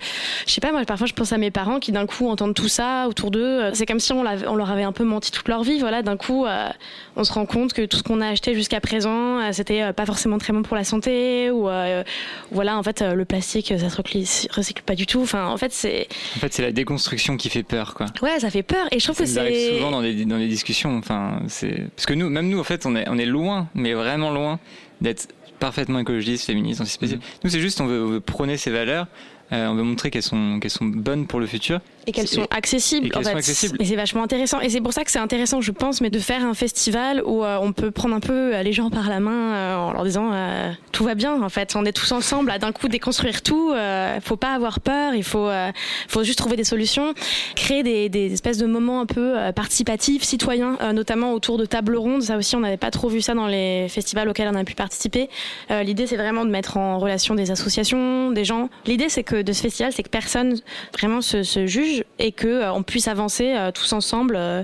[0.48, 2.68] je sais pas, moi, parfois, je pense à mes parents qui d'un coup entendent tout
[2.68, 3.72] ça autour d'eux.
[3.74, 5.80] C'est comme si on, leur avait un peu menti toute leur vie.
[5.80, 6.70] Voilà, d'un coup, euh,
[7.16, 9.94] on se rend compte que tout ce qu'on a acheté jusqu'à présent, euh, c'était euh,
[9.94, 12.04] pas forcément très bon pour la santé, ou euh,
[12.52, 15.22] voilà, en fait, euh, le plastique, ça se recycle pas du tout.
[15.22, 18.08] Enfin, en fait, c'est, En fait, c'est la déconstruction qui fait peur, quoi.
[18.22, 18.88] ouais, ça fait peur.
[18.92, 20.98] Et je trouve Ça que nous arrive c'est souvent dans des discussions.
[20.98, 23.94] Enfin, c'est parce que nous, même nous, en fait, on est, on est loin, mais
[23.94, 24.60] vraiment loin
[25.02, 25.28] d'être
[25.60, 27.20] parfaitement écologiste, féministe, antispéciste.
[27.20, 27.26] Mm.
[27.44, 29.08] Nous, c'est juste, on veut, on veut prôner ces valeurs.
[29.54, 31.80] Euh, on veut montrer qu'elles sont, qu'elles sont bonnes pour le futur.
[32.08, 33.08] Et qu'elles sont accessibles.
[33.08, 33.38] et qu'elles en fait.
[33.38, 33.78] accessibles.
[33.82, 34.60] Et c'est vachement intéressant.
[34.60, 37.44] Et c'est pour ça que c'est intéressant, je pense, mais de faire un festival où
[37.44, 40.04] euh, on peut prendre un peu euh, les gens par la main euh, en leur
[40.04, 41.42] disant euh, tout va bien.
[41.42, 43.72] En fait, on est tous ensemble à d'un coup déconstruire tout.
[43.74, 45.16] Euh, faut pas avoir peur.
[45.16, 45.72] Il faut, euh,
[46.08, 47.14] faut juste trouver des solutions,
[47.56, 51.96] créer des, des espèces de moments un peu participatifs, citoyens, euh, notamment autour de tables
[51.96, 52.24] rondes.
[52.24, 54.76] Ça aussi, on n'avait pas trop vu ça dans les festivals auxquels on a pu
[54.76, 55.30] participer.
[55.72, 58.70] Euh, L'idée, c'est vraiment de mettre en relation des associations, des gens.
[58.86, 60.56] L'idée, c'est que de ce festival, c'est que personne
[60.98, 64.64] vraiment se, se juge et que euh, on puisse avancer euh, tous ensemble, euh,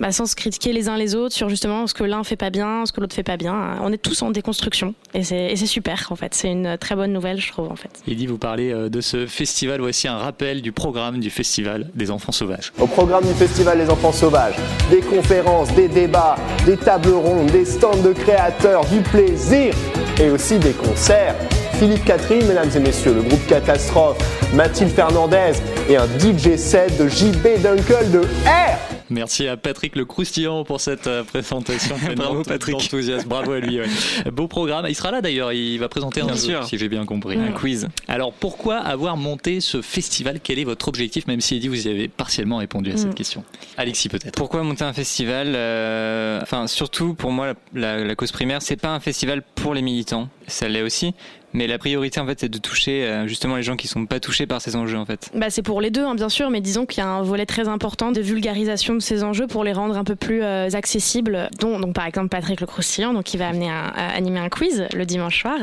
[0.00, 2.50] bah, sans se critiquer les uns les autres sur justement ce que l'un fait pas
[2.50, 3.78] bien, ce que l'autre fait pas bien.
[3.82, 6.34] On est tous en déconstruction et c'est et c'est super en fait.
[6.34, 8.02] C'est une très bonne nouvelle, je trouve en fait.
[8.08, 9.80] Eddy, vous parlez euh, de ce festival.
[9.80, 12.72] Voici un rappel du programme du festival des enfants sauvages.
[12.78, 14.54] Au programme du Festival des enfants sauvages,
[14.90, 19.74] des conférences, des débats, des tables rondes, des stands de créateurs, du plaisir
[20.20, 21.34] et aussi des concerts.
[21.78, 24.16] Philippe Catherine, mesdames et messieurs, le groupe Catastrophe,
[24.54, 25.52] Mathilde Fernandez
[25.88, 28.78] et un DJ set de JB Dunkel de R.
[29.10, 31.96] Merci à Patrick le Croustillant pour cette euh, présentation.
[32.16, 32.76] Bravo, Patrick.
[32.76, 33.28] Enthousiasme.
[33.28, 33.78] Bravo à lui.
[33.80, 33.86] ouais.
[34.32, 34.86] Beau programme.
[34.88, 35.52] Il sera là d'ailleurs.
[35.52, 36.64] Il va présenter un Bien jeu, sûr.
[36.64, 37.36] si j'ai bien compris.
[37.36, 37.88] Un quiz.
[38.08, 40.38] Alors pourquoi avoir monté ce festival?
[40.42, 41.26] Quel est votre objectif?
[41.26, 43.14] Même si Eddy, vous y avez partiellement répondu à cette Mm.
[43.14, 43.44] question.
[43.76, 44.34] Alexis peut-être.
[44.34, 48.76] Pourquoi monter un festival euh, Enfin, surtout pour moi, la, la- la cause primaire, c'est
[48.76, 50.28] pas un festival pour les militants.
[50.46, 51.12] Ça l'est aussi.
[51.54, 54.20] Mais la priorité, en fait, c'est de toucher euh, justement les gens qui sont pas
[54.20, 55.30] touchés par ces enjeux, en fait.
[55.34, 57.46] Bah, c'est pour les deux, hein, bien sûr, mais disons qu'il y a un volet
[57.46, 61.48] très important de vulgarisation de ces enjeux pour les rendre un peu plus euh, accessibles.
[61.60, 64.48] Dont, donc, par exemple, Patrick Le Croustillant, donc, qui va amener un, à animer un
[64.48, 65.58] quiz le dimanche soir.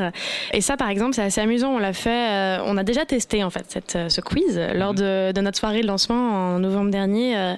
[0.52, 1.70] Et ça, par exemple, c'est assez amusant.
[1.70, 4.94] On l'a fait, euh, on a déjà testé en fait cette, euh, ce quiz lors
[4.94, 7.36] de, de notre soirée de lancement en novembre dernier.
[7.36, 7.54] euh,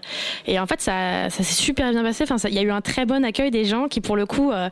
[0.47, 2.25] et en fait, ça, ça s'est super bien passé.
[2.29, 4.51] Enfin, il y a eu un très bon accueil des gens qui, pour le coup,
[4.51, 4.69] euh,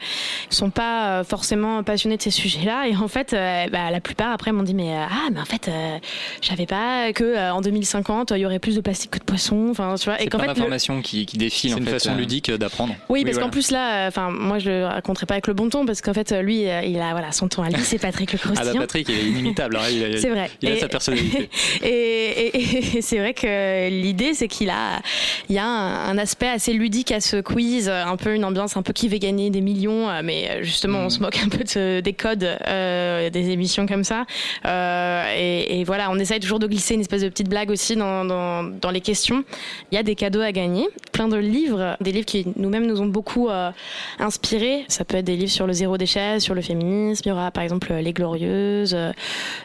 [0.48, 2.88] sont pas euh, forcément passionnés de ces sujets-là.
[2.88, 5.44] Et en fait, euh, bah, la plupart après m'ont dit mais euh, ah, mais en
[5.44, 5.98] fait, euh,
[6.42, 9.24] je savais pas que euh, en 2050 il y aurait plus de plastique que de
[9.24, 9.68] poissons.
[9.70, 10.18] Enfin, tu vois.
[10.20, 11.92] Et C'est qu'en fait, le- l'information qui, qui défile, C'est une fait.
[11.92, 12.16] façon euh.
[12.16, 12.94] ludique d'apprendre.
[13.08, 13.46] oui, parce voilà.
[13.46, 16.00] qu'en plus là, euh, enfin, moi je le raconterai pas avec le bon ton parce
[16.00, 18.38] qu'en fait, euh, lui, euh, il a voilà son ton à lui, c'est Patrick Le
[18.42, 18.80] Ah bah Croustillant.
[18.80, 19.76] Patrick, il est inimitable.
[19.76, 19.80] hein.
[19.90, 20.50] Il a, C'est vrai.
[20.62, 21.48] Il a Et- sa personnalité.
[21.82, 25.00] et, et- et c'est vrai que l'idée, c'est qu'il a,
[25.48, 28.76] il y a un, un aspect assez ludique à ce quiz, un peu une ambiance
[28.76, 31.48] un peu qui veut gagner des millions, euh, mais euh, justement, on se moque un
[31.48, 34.24] peu de des codes euh, des émissions comme ça.
[34.66, 38.24] Euh, et, voilà, on essaye toujours de glisser une espèce de petite blague aussi dans,
[38.24, 39.44] dans, les questions.
[39.90, 43.00] Il y a des cadeaux à gagner, plein de livres, des livres qui nous-mêmes nous
[43.00, 43.70] ont beaucoup euh,
[44.18, 44.84] inspirés.
[44.88, 47.22] Ça peut être des livres sur le zéro déchet, sur le féminisme.
[47.26, 49.12] Il y aura par exemple Les Glorieuses, euh,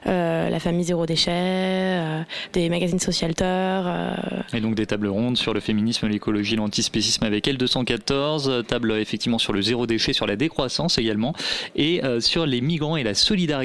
[0.08, 2.22] euh, La famille zéro déchet, euh,
[2.54, 3.86] des magazines socialteurs.
[3.88, 4.14] euh,
[4.54, 9.40] Et donc des tables rondes sur le féminisme, l'écologie, l'antispécisme avec L214, euh, table effectivement
[9.40, 11.34] sur le zéro déchet, sur la décroissance également,
[11.76, 13.65] et euh, sur les migrants et la solidarité.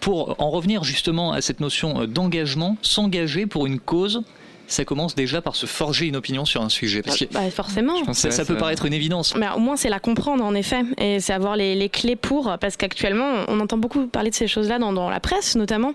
[0.00, 4.22] Pour en revenir justement à cette notion d'engagement, s'engager pour une cause,
[4.66, 7.02] ça commence déjà par se forger une opinion sur un sujet.
[7.02, 7.94] Parce que Bah, forcément.
[8.12, 9.34] ça, ça peut paraître une évidence.
[9.36, 10.82] Mais au moins, c'est la comprendre, en effet.
[10.98, 12.56] Et c'est avoir les, les clés pour.
[12.60, 15.92] Parce qu'actuellement, on entend beaucoup parler de ces choses-là dans, dans la presse, notamment.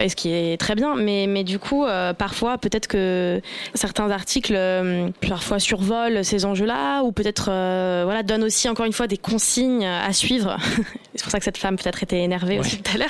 [0.00, 0.94] Et ce qui est très bien.
[0.96, 3.40] Mais, mais du coup, euh, parfois, peut-être que
[3.74, 7.02] certains articles, euh, parfois, survolent ces enjeux-là.
[7.02, 10.56] Ou peut-être, euh, voilà, donnent aussi, encore une fois, des consignes à suivre.
[11.14, 13.08] c'est pour ça que cette femme, peut-être, était énervée aussi tout à l'heure.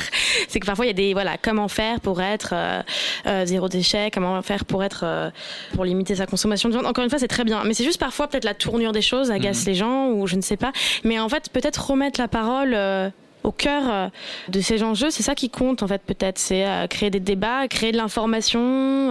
[0.48, 1.12] C'est que parfois, il y a des.
[1.12, 2.82] Voilà, comment faire pour être euh,
[3.26, 4.93] euh, zéro déchet Comment faire pour être.
[5.02, 5.30] Euh,
[5.74, 6.86] pour limiter sa consommation de viande.
[6.86, 7.64] Encore une fois, c'est très bien.
[7.64, 9.66] Mais c'est juste parfois, peut-être, la tournure des choses agace Mhm.
[9.66, 10.72] les gens ou je ne sais pas.
[11.04, 12.74] Mais en fait, peut-être remettre la parole.
[12.74, 13.10] euh,
[13.46, 14.08] au cœur euh,
[14.48, 17.92] de ces enjeux, c'est ça qui compte en fait peut-être, c'est créer des débats, créer
[17.92, 18.58] de l'information,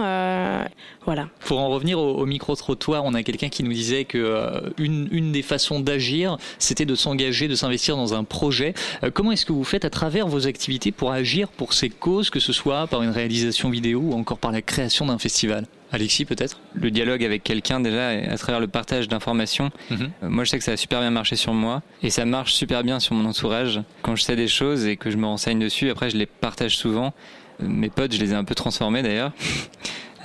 [0.02, 0.64] euh,
[1.04, 1.28] voilà.
[1.46, 5.06] Pour en revenir au, au micro-trottoir, on a quelqu'un qui nous disait que euh, une,
[5.12, 8.74] une des façons d'agir, c'était de s'engager, de s'investir dans un projet.
[9.04, 12.28] Euh, comment est-ce que vous faites à travers vos activités pour agir pour ces causes,
[12.28, 15.64] que ce soit par une réalisation vidéo ou encore par la création d'un festival?
[15.92, 19.70] Alexis, peut-être Le dialogue avec quelqu'un, déjà, et à travers le partage d'informations.
[19.90, 20.10] Mhm.
[20.24, 21.82] Euh, Moi, je sais que ça a super bien marché sur moi.
[22.02, 23.80] Et ça marche super bien sur mon entourage.
[24.02, 26.76] Quand je sais des choses et que je me renseigne dessus, après, je les partage
[26.76, 27.14] souvent.
[27.62, 29.32] Euh, Mes potes, je les ai un peu transformés d'ailleurs.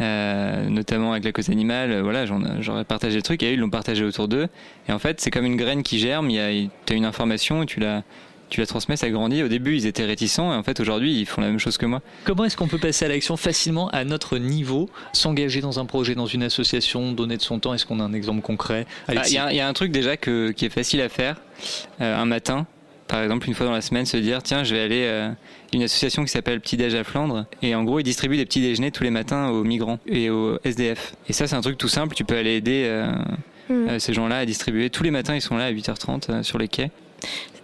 [0.02, 3.54] Euh, notamment avec la cause animale, euh, voilà, j'en- j'aurais partagé le truc et eux,
[3.56, 4.48] ils l'ont partagé autour d'eux.
[4.88, 6.30] Et en fait, c'est comme une graine qui germe.
[6.30, 8.04] Il y a, t'as une information, tu la,
[8.50, 9.44] tu la transmets, ça grandit.
[9.44, 11.86] Au début, ils étaient réticents et en fait, aujourd'hui, ils font la même chose que
[11.86, 12.02] moi.
[12.26, 16.16] Comment est-ce qu'on peut passer à l'action facilement à notre niveau, s'engager dans un projet,
[16.16, 17.74] dans une association, donner de son temps?
[17.74, 18.86] Est-ce qu'on a un exemple concret?
[19.08, 21.10] Ah, Il y, a- il y a un truc déjà que, qui est facile à
[21.10, 21.38] faire
[22.02, 22.66] euh, un matin.
[23.08, 25.36] Par exemple, une fois dans la semaine, se dire tiens, je vais aller à
[25.74, 27.46] une association qui s'appelle Petit Déj à Flandre.
[27.64, 30.60] Et en gros, ils distribuent des petits déjeuners tous les matins aux migrants et aux
[30.64, 31.14] SDF.
[31.28, 32.14] Et ça, c'est un truc tout simple.
[32.16, 33.08] Tu peux aller aider euh,
[33.70, 33.90] Mhm.
[33.90, 34.90] euh, ces gens-là à distribuer.
[34.92, 36.92] Tous les matins, ils sont là à 8h30 euh, sur les quais.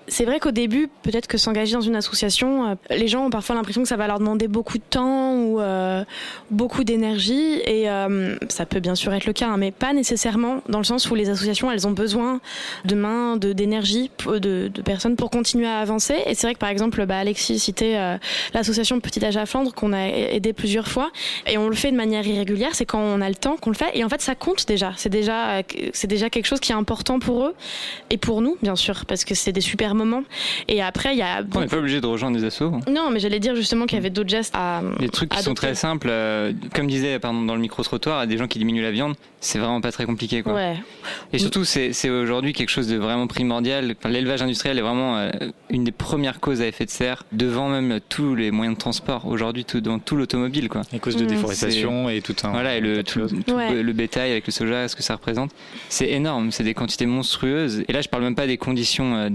[0.08, 3.56] C'est vrai qu'au début, peut-être que s'engager dans une association, euh, les gens ont parfois
[3.56, 6.04] l'impression que ça va leur demander beaucoup de temps ou euh,
[6.52, 7.62] beaucoup d'énergie.
[7.66, 10.84] Et euh, ça peut bien sûr être le cas, hein, mais pas nécessairement dans le
[10.84, 12.40] sens où les associations, elles ont besoin
[12.86, 16.16] de mains, de d'énergie, de personnes pour continuer à avancer.
[16.26, 18.18] Et c'est vrai que par exemple, bah, Alexis citait euh,
[18.54, 21.12] l'association Petit Âge à Flandre qu'on a aidé plusieurs fois.
[21.48, 23.76] Et on le fait de manière irrégulière, c'est quand on a le temps qu'on le
[23.76, 23.92] fait.
[23.94, 24.94] Et en fait, ça compte déjà.
[24.98, 25.64] C'est déjà, euh,
[25.94, 27.56] c'est déjà quelque chose qui est important pour eux
[28.10, 30.24] et pour nous, bien sûr, parce que c'est des super moments.
[30.68, 32.72] Et après, il y a On n'est pas obligé de rejoindre des assos.
[32.90, 34.82] non, mais j'allais dire justement qu'il y avait d'autres gestes à.
[35.00, 38.38] Les trucs qui sont très simples, euh, comme disait pardon, dans le micro-trottoir, à des
[38.38, 40.42] gens qui diminuent la viande, c'est vraiment pas très compliqué.
[40.44, 40.54] Quoi.
[40.54, 40.76] Ouais.
[41.34, 43.96] Et surtout, c'est aujourd'hui quelque chose de vraiment primordial.
[43.98, 45.32] Enfin, L'élevage industriel est vraiment euh,
[45.70, 49.26] une des premières causes à effet de serre, devant même tous les moyens de transport,
[49.28, 50.70] aujourd'hui, tout, dans tout l'automobile.
[50.70, 50.82] Quoi.
[50.92, 51.28] Les causes de Mm.
[51.28, 52.50] déforestation et tout un.
[52.52, 53.72] Voilà, et le, tout, tout Ouais.
[53.74, 55.52] le, le bétail avec le soja, ce que ça représente,
[55.90, 57.84] c'est énorme, c'est des quantités monstrueuses.
[57.88, 59.30] Et là, je parle même pas des conditions euh,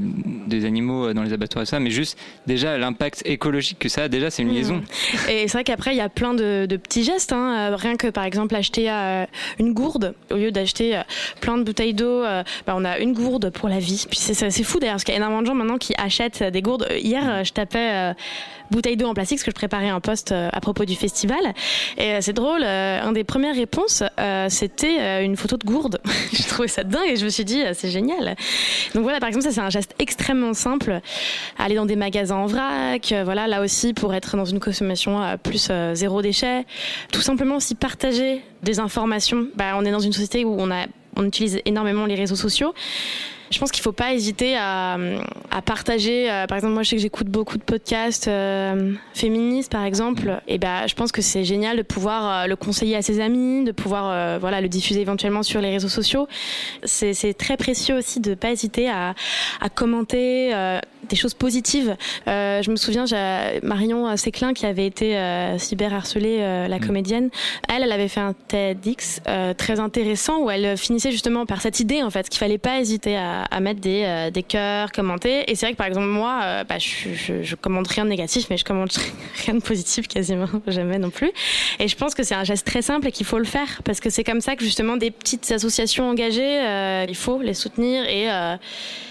[0.50, 4.02] des animaux euh, dans les abattoirs et ça, mais juste déjà l'impact écologique que ça
[4.04, 4.76] a, déjà, c'est une liaison.
[4.76, 5.30] Mmh.
[5.30, 7.32] Et c'est vrai qu'après, il y a plein de, de petits gestes.
[7.32, 7.70] hein.
[7.72, 9.24] Euh, Rien que par exemple acheter euh,
[9.58, 11.00] une gourde, au lieu d'acheter
[11.40, 12.22] plein de bouteilles d'eau,
[12.66, 14.04] bah, on a une gourde pour la vie.
[14.10, 16.62] Puis c'est fou d'ailleurs, parce qu'il y a énormément de gens maintenant qui achètent des
[16.62, 16.86] gourdes.
[16.98, 18.14] Hier, euh, je tapais
[18.70, 21.54] bouteille d'eau en plastique, parce que je préparais un post euh, à propos du festival.
[21.98, 26.00] Et euh, c'est drôle, euh, un des premières réponses, euh, c'était une photo de gourde.
[26.32, 28.36] J'ai trouvé ça dingue et je me suis dit, c'est génial.
[28.94, 31.00] Donc voilà, par exemple, ça c'est un geste extrêmement simple.
[31.58, 35.70] Aller dans des magasins en vrac, voilà, là aussi pour être dans une consommation plus
[35.94, 36.64] zéro déchet.
[37.12, 39.46] Tout simplement aussi partager des informations.
[39.56, 42.72] Bah, on est dans une société où on a on utilise énormément les réseaux sociaux.
[43.50, 44.96] Je pense qu'il faut pas hésiter à,
[45.50, 46.30] à partager.
[46.30, 50.40] euh, par exemple, moi, je sais que j'écoute beaucoup de podcasts euh, féministes, par exemple.
[50.46, 53.64] Et ben, je pense que c'est génial de pouvoir euh, le conseiller à ses amis,
[53.64, 56.28] de pouvoir euh, voilà le diffuser éventuellement sur les réseaux sociaux.
[56.84, 59.14] C'est très précieux aussi de pas hésiter à,
[59.60, 60.78] à commenter euh,
[61.10, 61.96] des choses positives.
[62.28, 63.04] Euh, je me souviens,
[63.62, 67.28] Marion Séclin qui avait été euh, cyberharcelée, euh, la comédienne.
[67.68, 71.80] Elle, elle avait fait un TEDx euh, très intéressant où elle finissait justement par cette
[71.80, 75.50] idée en fait qu'il fallait pas hésiter à, à mettre des, euh, des cœurs, commenter.
[75.50, 78.10] Et c'est vrai que par exemple moi, euh, bah, je, je, je commente rien de
[78.10, 78.96] négatif, mais je commente
[79.44, 81.30] rien de positif quasiment jamais non plus.
[81.78, 84.00] Et je pense que c'est un geste très simple et qu'il faut le faire parce
[84.00, 88.04] que c'est comme ça que justement des petites associations engagées, euh, il faut les soutenir
[88.08, 88.56] et euh,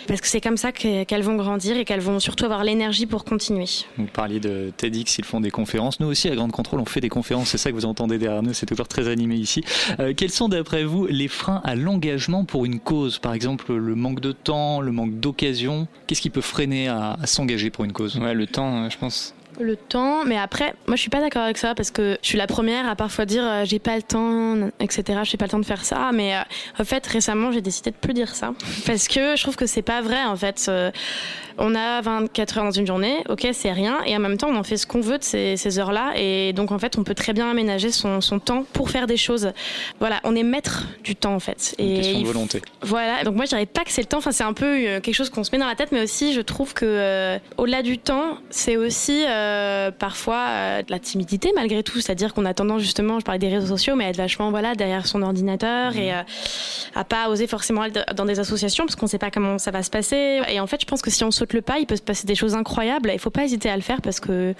[0.07, 3.07] parce que c'est comme ça que- qu'elles vont grandir et qu'elles vont surtout avoir l'énergie
[3.07, 3.65] pour continuer.
[3.97, 5.99] Vous parliez de TEDx, ils font des conférences.
[5.99, 7.49] Nous aussi, à Grande Contrôle, on fait des conférences.
[7.49, 8.53] C'est ça que vous entendez derrière nous.
[8.53, 9.63] C'est toujours très animé ici.
[9.99, 13.17] Euh, quels sont, d'après vous, les freins à l'engagement pour une cause?
[13.17, 15.87] Par exemple, le manque de temps, le manque d'occasion.
[16.05, 18.17] Qu'est-ce qui peut freiner à, à s'engager pour une cause?
[18.17, 19.33] Ouais, le temps, euh, je pense.
[19.59, 22.37] Le temps, mais après, moi je suis pas d'accord avec ça parce que je suis
[22.37, 25.19] la première à parfois dire euh, j'ai pas le temps, etc.
[25.23, 26.41] J'ai pas le temps de faire ça, mais euh,
[26.79, 28.53] en fait récemment j'ai décidé de plus dire ça
[28.85, 30.65] parce que je trouve que c'est pas vrai en fait.
[30.69, 30.91] Euh,
[31.59, 34.55] on a 24 heures dans une journée, ok, c'est rien, et en même temps, on
[34.55, 37.13] en fait ce qu'on veut de ces, ces heures-là, et donc en fait, on peut
[37.13, 39.51] très bien aménager son, son temps pour faire des choses.
[39.99, 41.75] Voilà, on est maître du temps en fait.
[41.77, 42.61] Une Et question de volonté.
[42.81, 44.99] Voilà, donc moi je dirais pas que c'est le temps, enfin c'est un peu euh,
[45.01, 47.83] quelque chose qu'on se met dans la tête, mais aussi je trouve que euh, au-delà
[47.83, 49.48] du temps, c'est aussi euh,
[49.91, 53.49] parfois euh, de la timidité malgré tout, c'est-à-dire qu'on a tendance justement, je parlais des
[53.49, 56.21] réseaux sociaux, mais à être vachement voilà derrière son ordinateur et euh,
[56.95, 59.83] à pas oser forcément aller dans des associations parce qu'on sait pas comment ça va
[59.83, 60.41] se passer.
[60.49, 62.25] Et en fait, je pense que si on saute le pas, il peut se passer
[62.25, 63.11] des choses incroyables.
[63.13, 64.53] Il faut pas hésiter à le faire parce que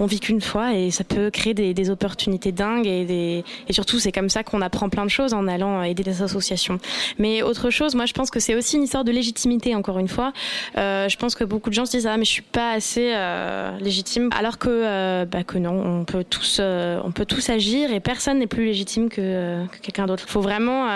[0.00, 4.30] on vit qu'une fois et ça peut créer des, opportunités dingues et, surtout c'est comme
[4.30, 6.78] ça qu'on apprend plein de choses en allant aider des associations.
[7.18, 10.08] Mais autre chose, moi je pense que c'est aussi une histoire de légitimité encore une
[10.08, 10.32] fois.
[10.78, 13.12] Euh, je pense que beaucoup de gens se disent ah mais je suis pas assez
[13.14, 17.92] euh, légitime alors que euh, bah, que non, on peut tous on peut tous agir
[17.92, 20.24] et personne n'est plus légitime que, que quelqu'un d'autre.
[20.26, 20.86] Il faut vraiment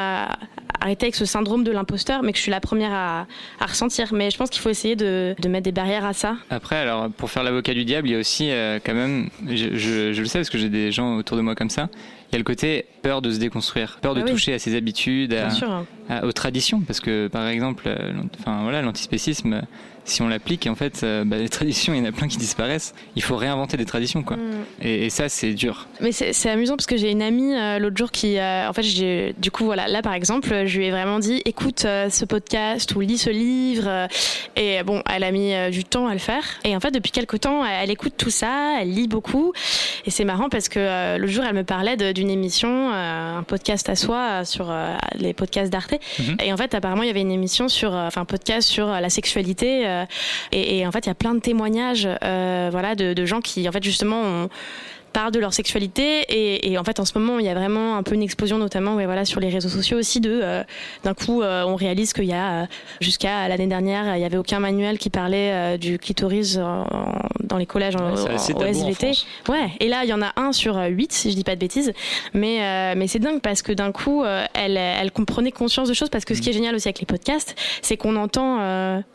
[0.81, 3.27] arrêter avec ce syndrome de l'imposteur, mais que je suis la première à,
[3.61, 4.13] ressentir.
[4.13, 6.37] Mais je pense qu'il faut essayer de, de mettre des barrières à ça.
[6.51, 8.51] Après, alors, pour faire l'avocat du diable, il y a aussi
[8.89, 11.55] quand même, je, je- je le sais parce que j'ai des gens autour de moi
[11.55, 11.91] comme ça,
[12.31, 14.31] il y a le côté peur de se déconstruire, peur de Ah oui.
[14.31, 15.85] toucher à ses habitudes, à- sûr.
[16.09, 16.81] à- aux traditions.
[16.81, 19.63] Parce que, par exemple, euh, enfin, voilà, l'antispécisme,
[20.09, 22.39] si on l'applique, en fait, euh, bah, les traditions, il y en a plein qui
[22.39, 22.95] disparaissent.
[23.17, 24.37] Il faut réinventer des traditions, quoi.
[24.37, 24.65] Mm.
[24.83, 25.87] Et, et ça, c'est dur.
[26.01, 28.83] Mais c'est amusant parce que j'ai une amie euh, l'autre jour qui, euh, en fait,
[28.83, 32.95] j'ai du coup voilà, là par exemple, je lui ai vraiment dit, écoute ce podcast
[32.95, 34.09] ou lis ce livre.
[34.57, 36.45] et bon, elle a mis du temps à le faire.
[36.65, 39.53] Et en fait, depuis quelques temps, elle, elle écoute tout ça, elle lit beaucoup.
[40.07, 43.97] Et c'est marrant parce que l'autre jour, elle me parlait d'une émission, un podcast à
[43.97, 44.75] soi sur
[45.15, 45.95] les podcasts d'Arte.
[46.43, 49.11] Et en fait, apparemment, il y avait une émission sur, enfin, un podcast sur la
[49.11, 49.98] sexualité.
[50.03, 50.07] Euh,
[50.53, 53.69] et, en fait, il y a plein de témoignages, euh, voilà, de, de gens qui,
[53.69, 54.49] en fait, justement, ont
[55.13, 57.97] parlent de leur sexualité et, et en fait en ce moment il y a vraiment
[57.97, 60.63] un peu une explosion notamment ouais, voilà sur les réseaux sociaux aussi de euh,
[61.05, 62.67] d'un coup euh, on réalise qu'il y a euh,
[63.01, 66.87] jusqu'à l'année dernière il y avait aucun manuel qui parlait euh, du clitoris en-
[67.43, 69.13] dans les collèges en, Ouais, en- au en SVT
[69.49, 71.61] ouais et là il y en a un sur huit si je dis pas de
[71.61, 71.93] bêtises.
[72.35, 76.25] Mais mais c'est dingue parce que d'un coup elle elle comprenait conscience de choses parce
[76.25, 78.59] que ce qui est génial aussi avec les podcasts c'est qu'on entend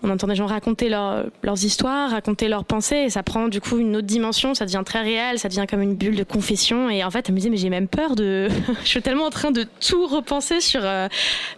[0.03, 3.61] on entend des gens raconter leur- leurs histoires raconter leurs pensées et ça prend du
[3.61, 6.89] coup une autre dimension ça devient très réel ça devient comme une bulle de confession
[6.89, 8.47] et en fait elle me disait mais j'ai même peur de
[8.83, 11.07] je suis tellement en train de tout repenser sur euh,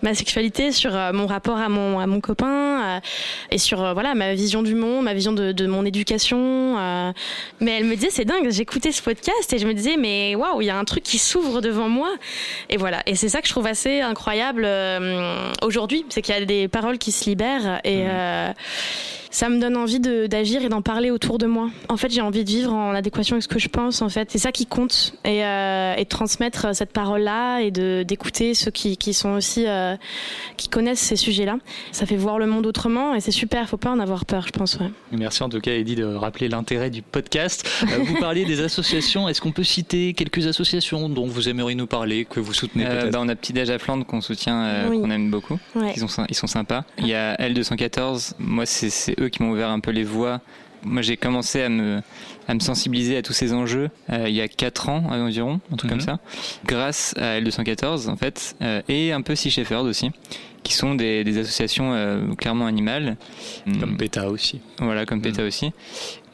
[0.01, 2.99] ma sexualité sur euh, mon rapport à mon à mon copain euh,
[3.51, 6.75] et sur voilà ma vision du monde ma vision de, de mon éducation
[7.61, 10.61] mais elle me disait c'est dingue j'écoutais ce podcast et je me disais mais waouh
[10.61, 12.09] il y a un truc qui s'ouvre devant moi
[12.69, 14.67] et voilà et c'est ça que je trouve assez incroyable
[15.61, 18.51] aujourd'hui c'est qu'il y a des paroles qui se libèrent et euh,
[19.31, 21.69] ça me donne envie de- d'agir et d'en parler autour de moi.
[21.89, 24.01] En fait, j'ai envie de vivre en adéquation avec ce que je pense.
[24.01, 28.04] En fait, c'est ça qui compte et, euh, et de transmettre cette parole-là et de
[28.04, 29.95] d'écouter ceux qui, qui sont aussi euh,
[30.58, 31.58] qui connaissent ces sujets-là.
[31.91, 33.69] Ça fait voir le monde autrement et c'est super.
[33.69, 34.75] Faut pas en avoir peur, je pense.
[34.80, 34.89] Ouais.
[35.12, 37.69] Merci en tout cas, Eddie, de rappeler l'intérêt du podcast.
[37.84, 39.30] Euh, vous parliez des associations.
[39.30, 43.01] Est-ce qu'on peut citer quelques associations dont vous aimeriez nous parler, que vous soutenez Euh,
[43.01, 43.13] peut-être?
[43.13, 45.01] bah, on a Petit Déj à Flandre qu'on soutient, euh, Oui.
[45.01, 45.60] qu'on aime beaucoup.
[45.75, 45.93] Ouais.
[45.95, 46.84] Ils, sont, ils sont sympas.
[46.97, 48.34] Il y a L214.
[48.39, 50.41] Moi, c'est eux qui m'ont ouvert un peu les voies.
[50.86, 52.02] Moi, j'ai commencé à me,
[52.48, 55.76] à me sensibiliser à tous ces enjeux euh, il y a 4 ans environ, un
[55.76, 55.98] truc Mhm.
[55.98, 56.19] comme ça,
[56.65, 60.12] grâce à L214 en fait, euh, et un peu Sea Shepherd aussi,
[60.63, 63.17] qui sont des, des associations euh, clairement animales.
[63.80, 64.62] Comme PETA aussi.
[64.80, 65.71] Voilà, comme PETA aussi.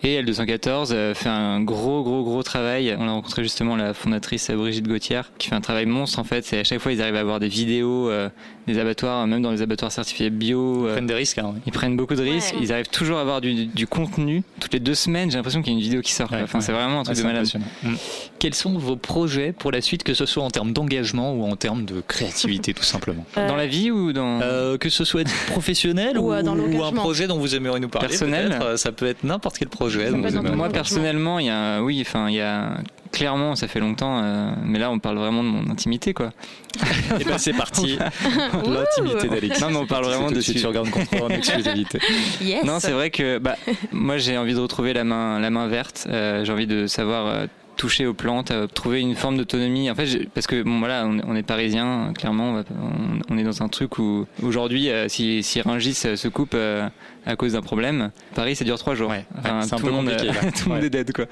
[0.03, 2.95] Et L214 euh, fait un gros, gros, gros travail.
[2.97, 6.23] On a rencontré justement la fondatrice euh, Brigitte Gauthier, qui fait un travail monstre en
[6.23, 6.51] fait.
[6.53, 8.29] Et à chaque fois, ils arrivent à avoir des vidéos euh,
[8.67, 10.87] des abattoirs, même dans les abattoirs certifiés bio.
[10.87, 11.37] Ils prennent des risques.
[11.37, 11.61] Hein, oui.
[11.67, 12.53] Ils prennent beaucoup de risques.
[12.55, 12.61] Ouais.
[12.63, 14.41] Ils arrivent toujours à avoir du, du contenu.
[14.59, 16.29] Toutes les deux semaines, j'ai l'impression qu'il y a une vidéo qui sort.
[16.29, 16.39] quoi.
[16.43, 16.65] enfin, ouais.
[16.65, 17.97] c'est vraiment un truc Ouais, de c'est malade.
[18.41, 21.55] Quels sont vos projets pour la suite, que ce soit en termes d'engagement ou en
[21.55, 26.17] termes de créativité, tout simplement Dans la vie ou dans Euh, que ce soit professionnel
[26.17, 28.57] Ou, ou, euh, dans ou un projet dont vous aimeriez nous parler Personnel.
[28.59, 30.73] Euh, ça peut être n'importe quel projet dont vous Moi, aimeriez nous parler.
[30.73, 32.79] personnellement, il y a, oui, enfin, il y a
[33.11, 36.31] clairement, ça fait longtemps, euh, mais là, on parle vraiment de mon intimité, quoi.
[37.19, 37.99] Et ben c'est parti,
[38.65, 39.61] l'intimité d'Alexis.
[39.61, 41.99] Non, mais on parle vraiment de sur Garde Contrôle en exclusivité.
[42.41, 42.63] Yes.
[42.63, 43.57] Non, c'est vrai que bah,
[43.91, 46.07] moi j'ai envie de retrouver la main, la main verte.
[46.09, 47.45] Euh, j'ai envie de savoir euh,
[47.77, 49.89] toucher aux plantes, euh, trouver une forme d'autonomie.
[49.89, 53.37] En fait, parce que bon, voilà, on, on est parisien, clairement, on, va- on- on
[53.37, 56.87] est dans un truc où aujourd'hui, euh, si, si Rungis euh, se coupe euh,
[57.25, 59.13] à cause d'un problème, Paris, ça dure trois jours.
[59.37, 60.51] Enfin, c'est un tout peu le monde, compliqué, là.
[60.51, 60.87] tout le monde Ouais.
[60.87, 61.25] est dead, quoi.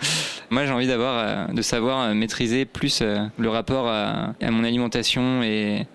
[0.49, 1.15] Moi, j'ai envie d'avoir,
[1.49, 3.01] euh, de savoir maîtriser plus
[3.37, 5.85] le rapport à, à mon alimentation et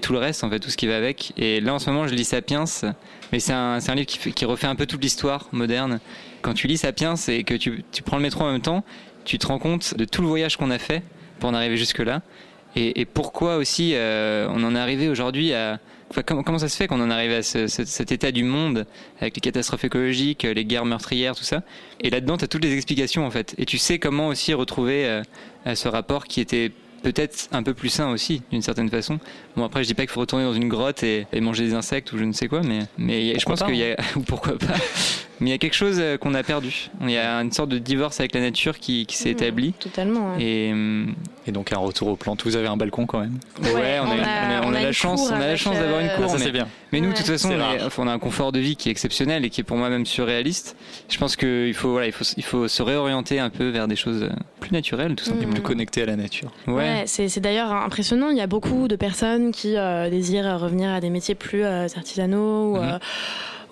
[0.00, 1.32] tout le reste, en fait, tout ce qui va avec.
[1.36, 2.64] Et là, en ce moment, je lis Sapiens,
[3.32, 6.00] mais c'est un, c'est un livre qui, qui refait un peu toute l'histoire moderne.
[6.42, 8.82] Quand tu lis Sapiens et que tu, tu prends le métro en même temps,
[9.24, 11.02] tu te rends compte de tout le voyage qu'on a fait
[11.38, 12.22] pour en arriver jusque-là.
[12.76, 15.78] Et, et pourquoi aussi euh, on en est arrivé aujourd'hui à...
[16.10, 18.42] Enfin, comment, comment ça se fait qu'on en arrive à ce- ce- cet état du
[18.42, 18.84] monde
[19.20, 21.62] avec les catastrophes écologiques, les guerres meurtrières, tout ça?
[22.00, 23.54] Et là-dedans, tu as toutes les explications en fait.
[23.58, 25.22] Et tu sais comment aussi retrouver euh,
[25.64, 29.18] à ce rapport qui était peut-être un peu plus sain aussi, d'une certaine façon.
[29.56, 31.74] Bon, après, je dis pas qu'il faut retourner dans une grotte et, et manger des
[31.74, 32.80] insectes ou je ne sais quoi, mais,
[33.38, 33.96] je pense qu'il y a...
[34.16, 34.74] ou pourquoi pas
[35.40, 36.90] Mais il y a quelque chose euh, qu'on a perdu.
[37.00, 39.72] Il y a une sorte de divorce avec la nature qui, qui s'est Mmh, établi.
[39.74, 40.34] Totalement.
[40.36, 40.42] ouais.
[40.42, 40.74] Et,
[41.46, 42.42] Et donc un retour aux plantes.
[42.44, 43.38] Vous avez un balcon quand même.
[43.62, 46.00] Ouais, on, a, on a- on a une la chance, on a la chance d'avoir
[46.00, 46.24] une euh, cour.
[46.26, 46.68] Ah, ça, mais, c'est bien.
[46.92, 47.16] mais nous, de Ouais.
[47.18, 47.52] toute façon, on,
[48.06, 50.04] est- a un confort de vie qui est exceptionnel et qui est pour moi même
[50.06, 50.76] surréaliste.
[51.08, 53.96] Je pense qu'il faut, voilà, il faut, il faut se réorienter un peu vers des
[53.96, 54.28] choses euh,
[54.60, 55.52] plus naturelles, tout simplement.
[55.54, 56.52] Plus connecté à la nature.
[56.66, 56.74] Ouais.
[56.74, 58.28] Ouais, c'est c'est d'ailleurs impressionnant.
[58.30, 61.86] Il y a beaucoup de personnes qui euh, désirent revenir à des métiers plus euh,
[61.96, 62.82] artisanaux ou, Mhm.
[62.84, 62.98] euh,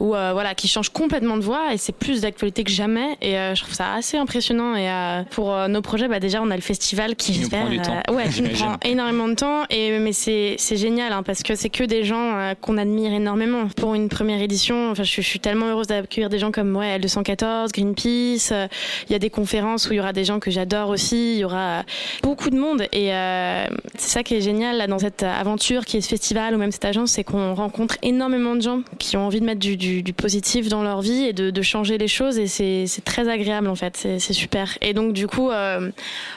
[0.01, 3.17] ou euh, voilà, qui changent complètement de voie et c'est plus d'actualité que jamais.
[3.21, 4.75] Et euh, je trouve ça assez impressionnant.
[4.77, 7.69] Et euh, pour nos projets, bah, déjà on a le festival qui, Qui nous prend
[7.69, 9.63] j'espère, du temps, ouais, qui nous prend énormément de temps.
[9.71, 13.13] Et mais c'est c'est génial hein, parce que c'est que des gens euh, qu'on admire
[13.13, 13.69] énormément.
[13.77, 16.75] Pour une première édition, enfin je, suis- je suis tellement heureuse d'accueillir des gens comme
[16.77, 18.51] ouais, L214, Greenpeace.
[18.53, 18.67] euh,
[19.09, 21.35] Il y a des conférences où il y aura des gens que j'adore aussi.
[21.35, 21.83] Il y aura
[22.23, 25.97] beaucoup de monde et euh, c'est ça qui est génial là, dans cette aventure qui
[25.97, 29.27] est ce festival ou même cette agence, c'est qu'on rencontre énormément de gens qui ont
[29.27, 32.09] envie de mettre du, du- du positif dans leur vie et de, de changer les
[32.09, 34.77] choses et c'est c'est très agréable en fait, c'est super.
[34.81, 35.91] Et donc du coup, euh,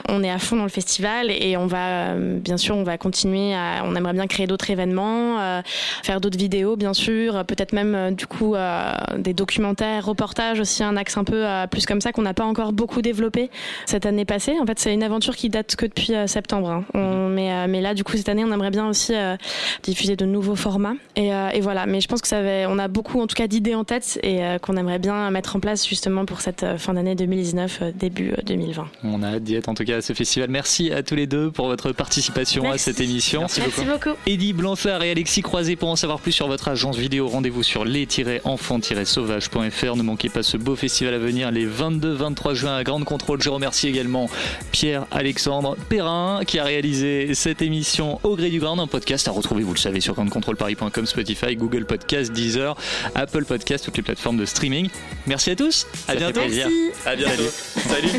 [0.10, 2.98] on est à fond dans le festival et on va euh, bien sûr on va
[2.98, 5.62] continuer à, on aimerait bien créer d'autres événements, euh,
[6.04, 8.56] faire d'autres vidéos bien sûr, peut-être même du coup
[9.18, 12.74] des documentaires, reportages aussi un axe un peu plus comme ça qu'on n'a pas encore
[12.74, 13.50] beaucoup développé
[13.86, 14.54] cette année passée.
[14.62, 16.70] En fait, c'est une aventure qui date que depuis septembre.
[16.70, 16.84] hein.
[16.94, 19.14] On- mais, euh, mais là, du coup, cette année, on aimerait bien aussi
[19.84, 20.94] diffuser de nouveaux formats.
[21.16, 21.86] Et, et voilà.
[21.86, 24.20] Mais je pense que ça va, on a beaucoup, en tout cas, d'idées en tête
[24.24, 27.80] et euh, qu'on aimerait bien mettre en place justement pour cette euh, fin d'année 2019,
[27.82, 28.88] euh, début euh, 2020.
[29.04, 30.50] On a hâte d'y être en tout cas à ce festival.
[30.50, 32.76] Merci à tous les deux pour votre participation Merci.
[32.76, 33.42] à cette émission.
[33.42, 34.16] Merci beaucoup.
[34.28, 37.28] Eddie Blanchard et Alexis Croisé pour en savoir plus sur votre agence vidéo.
[37.28, 39.96] Rendez-vous sur les-enfants-sauvages.fr.
[39.96, 43.42] Ne manquez pas ce beau festival à venir les 22-23 juin à Grande Contrôle.
[43.42, 44.30] Je remercie également
[44.72, 49.64] Pierre-Alexandre Perrin qui a réalisé cette émission au gré du Grand, un podcast à retrouver,
[49.64, 52.76] vous le savez, sur grandecontrôleparis.com, Spotify, Google Podcast, Deezer,
[53.16, 54.90] Apple Podcast, toutes les plateformes de streaming.
[55.26, 55.88] Merci à tous.
[56.08, 56.42] À Ça bientôt.
[57.06, 57.44] À bientôt.
[57.88, 58.10] Salut.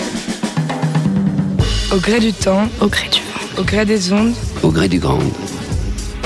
[1.92, 4.98] Au gré du temps, au gré du vent, au gré des ondes, Au gré du
[4.98, 5.18] grand.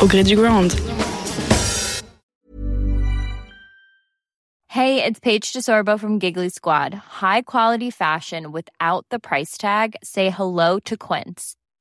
[0.01, 0.72] Au gré du ground.
[4.68, 6.94] Hey, it's Paige DeSorbo from Giggly Squad.
[6.94, 9.96] High quality fashion without the price tag.
[10.05, 11.57] Say hello to Quince.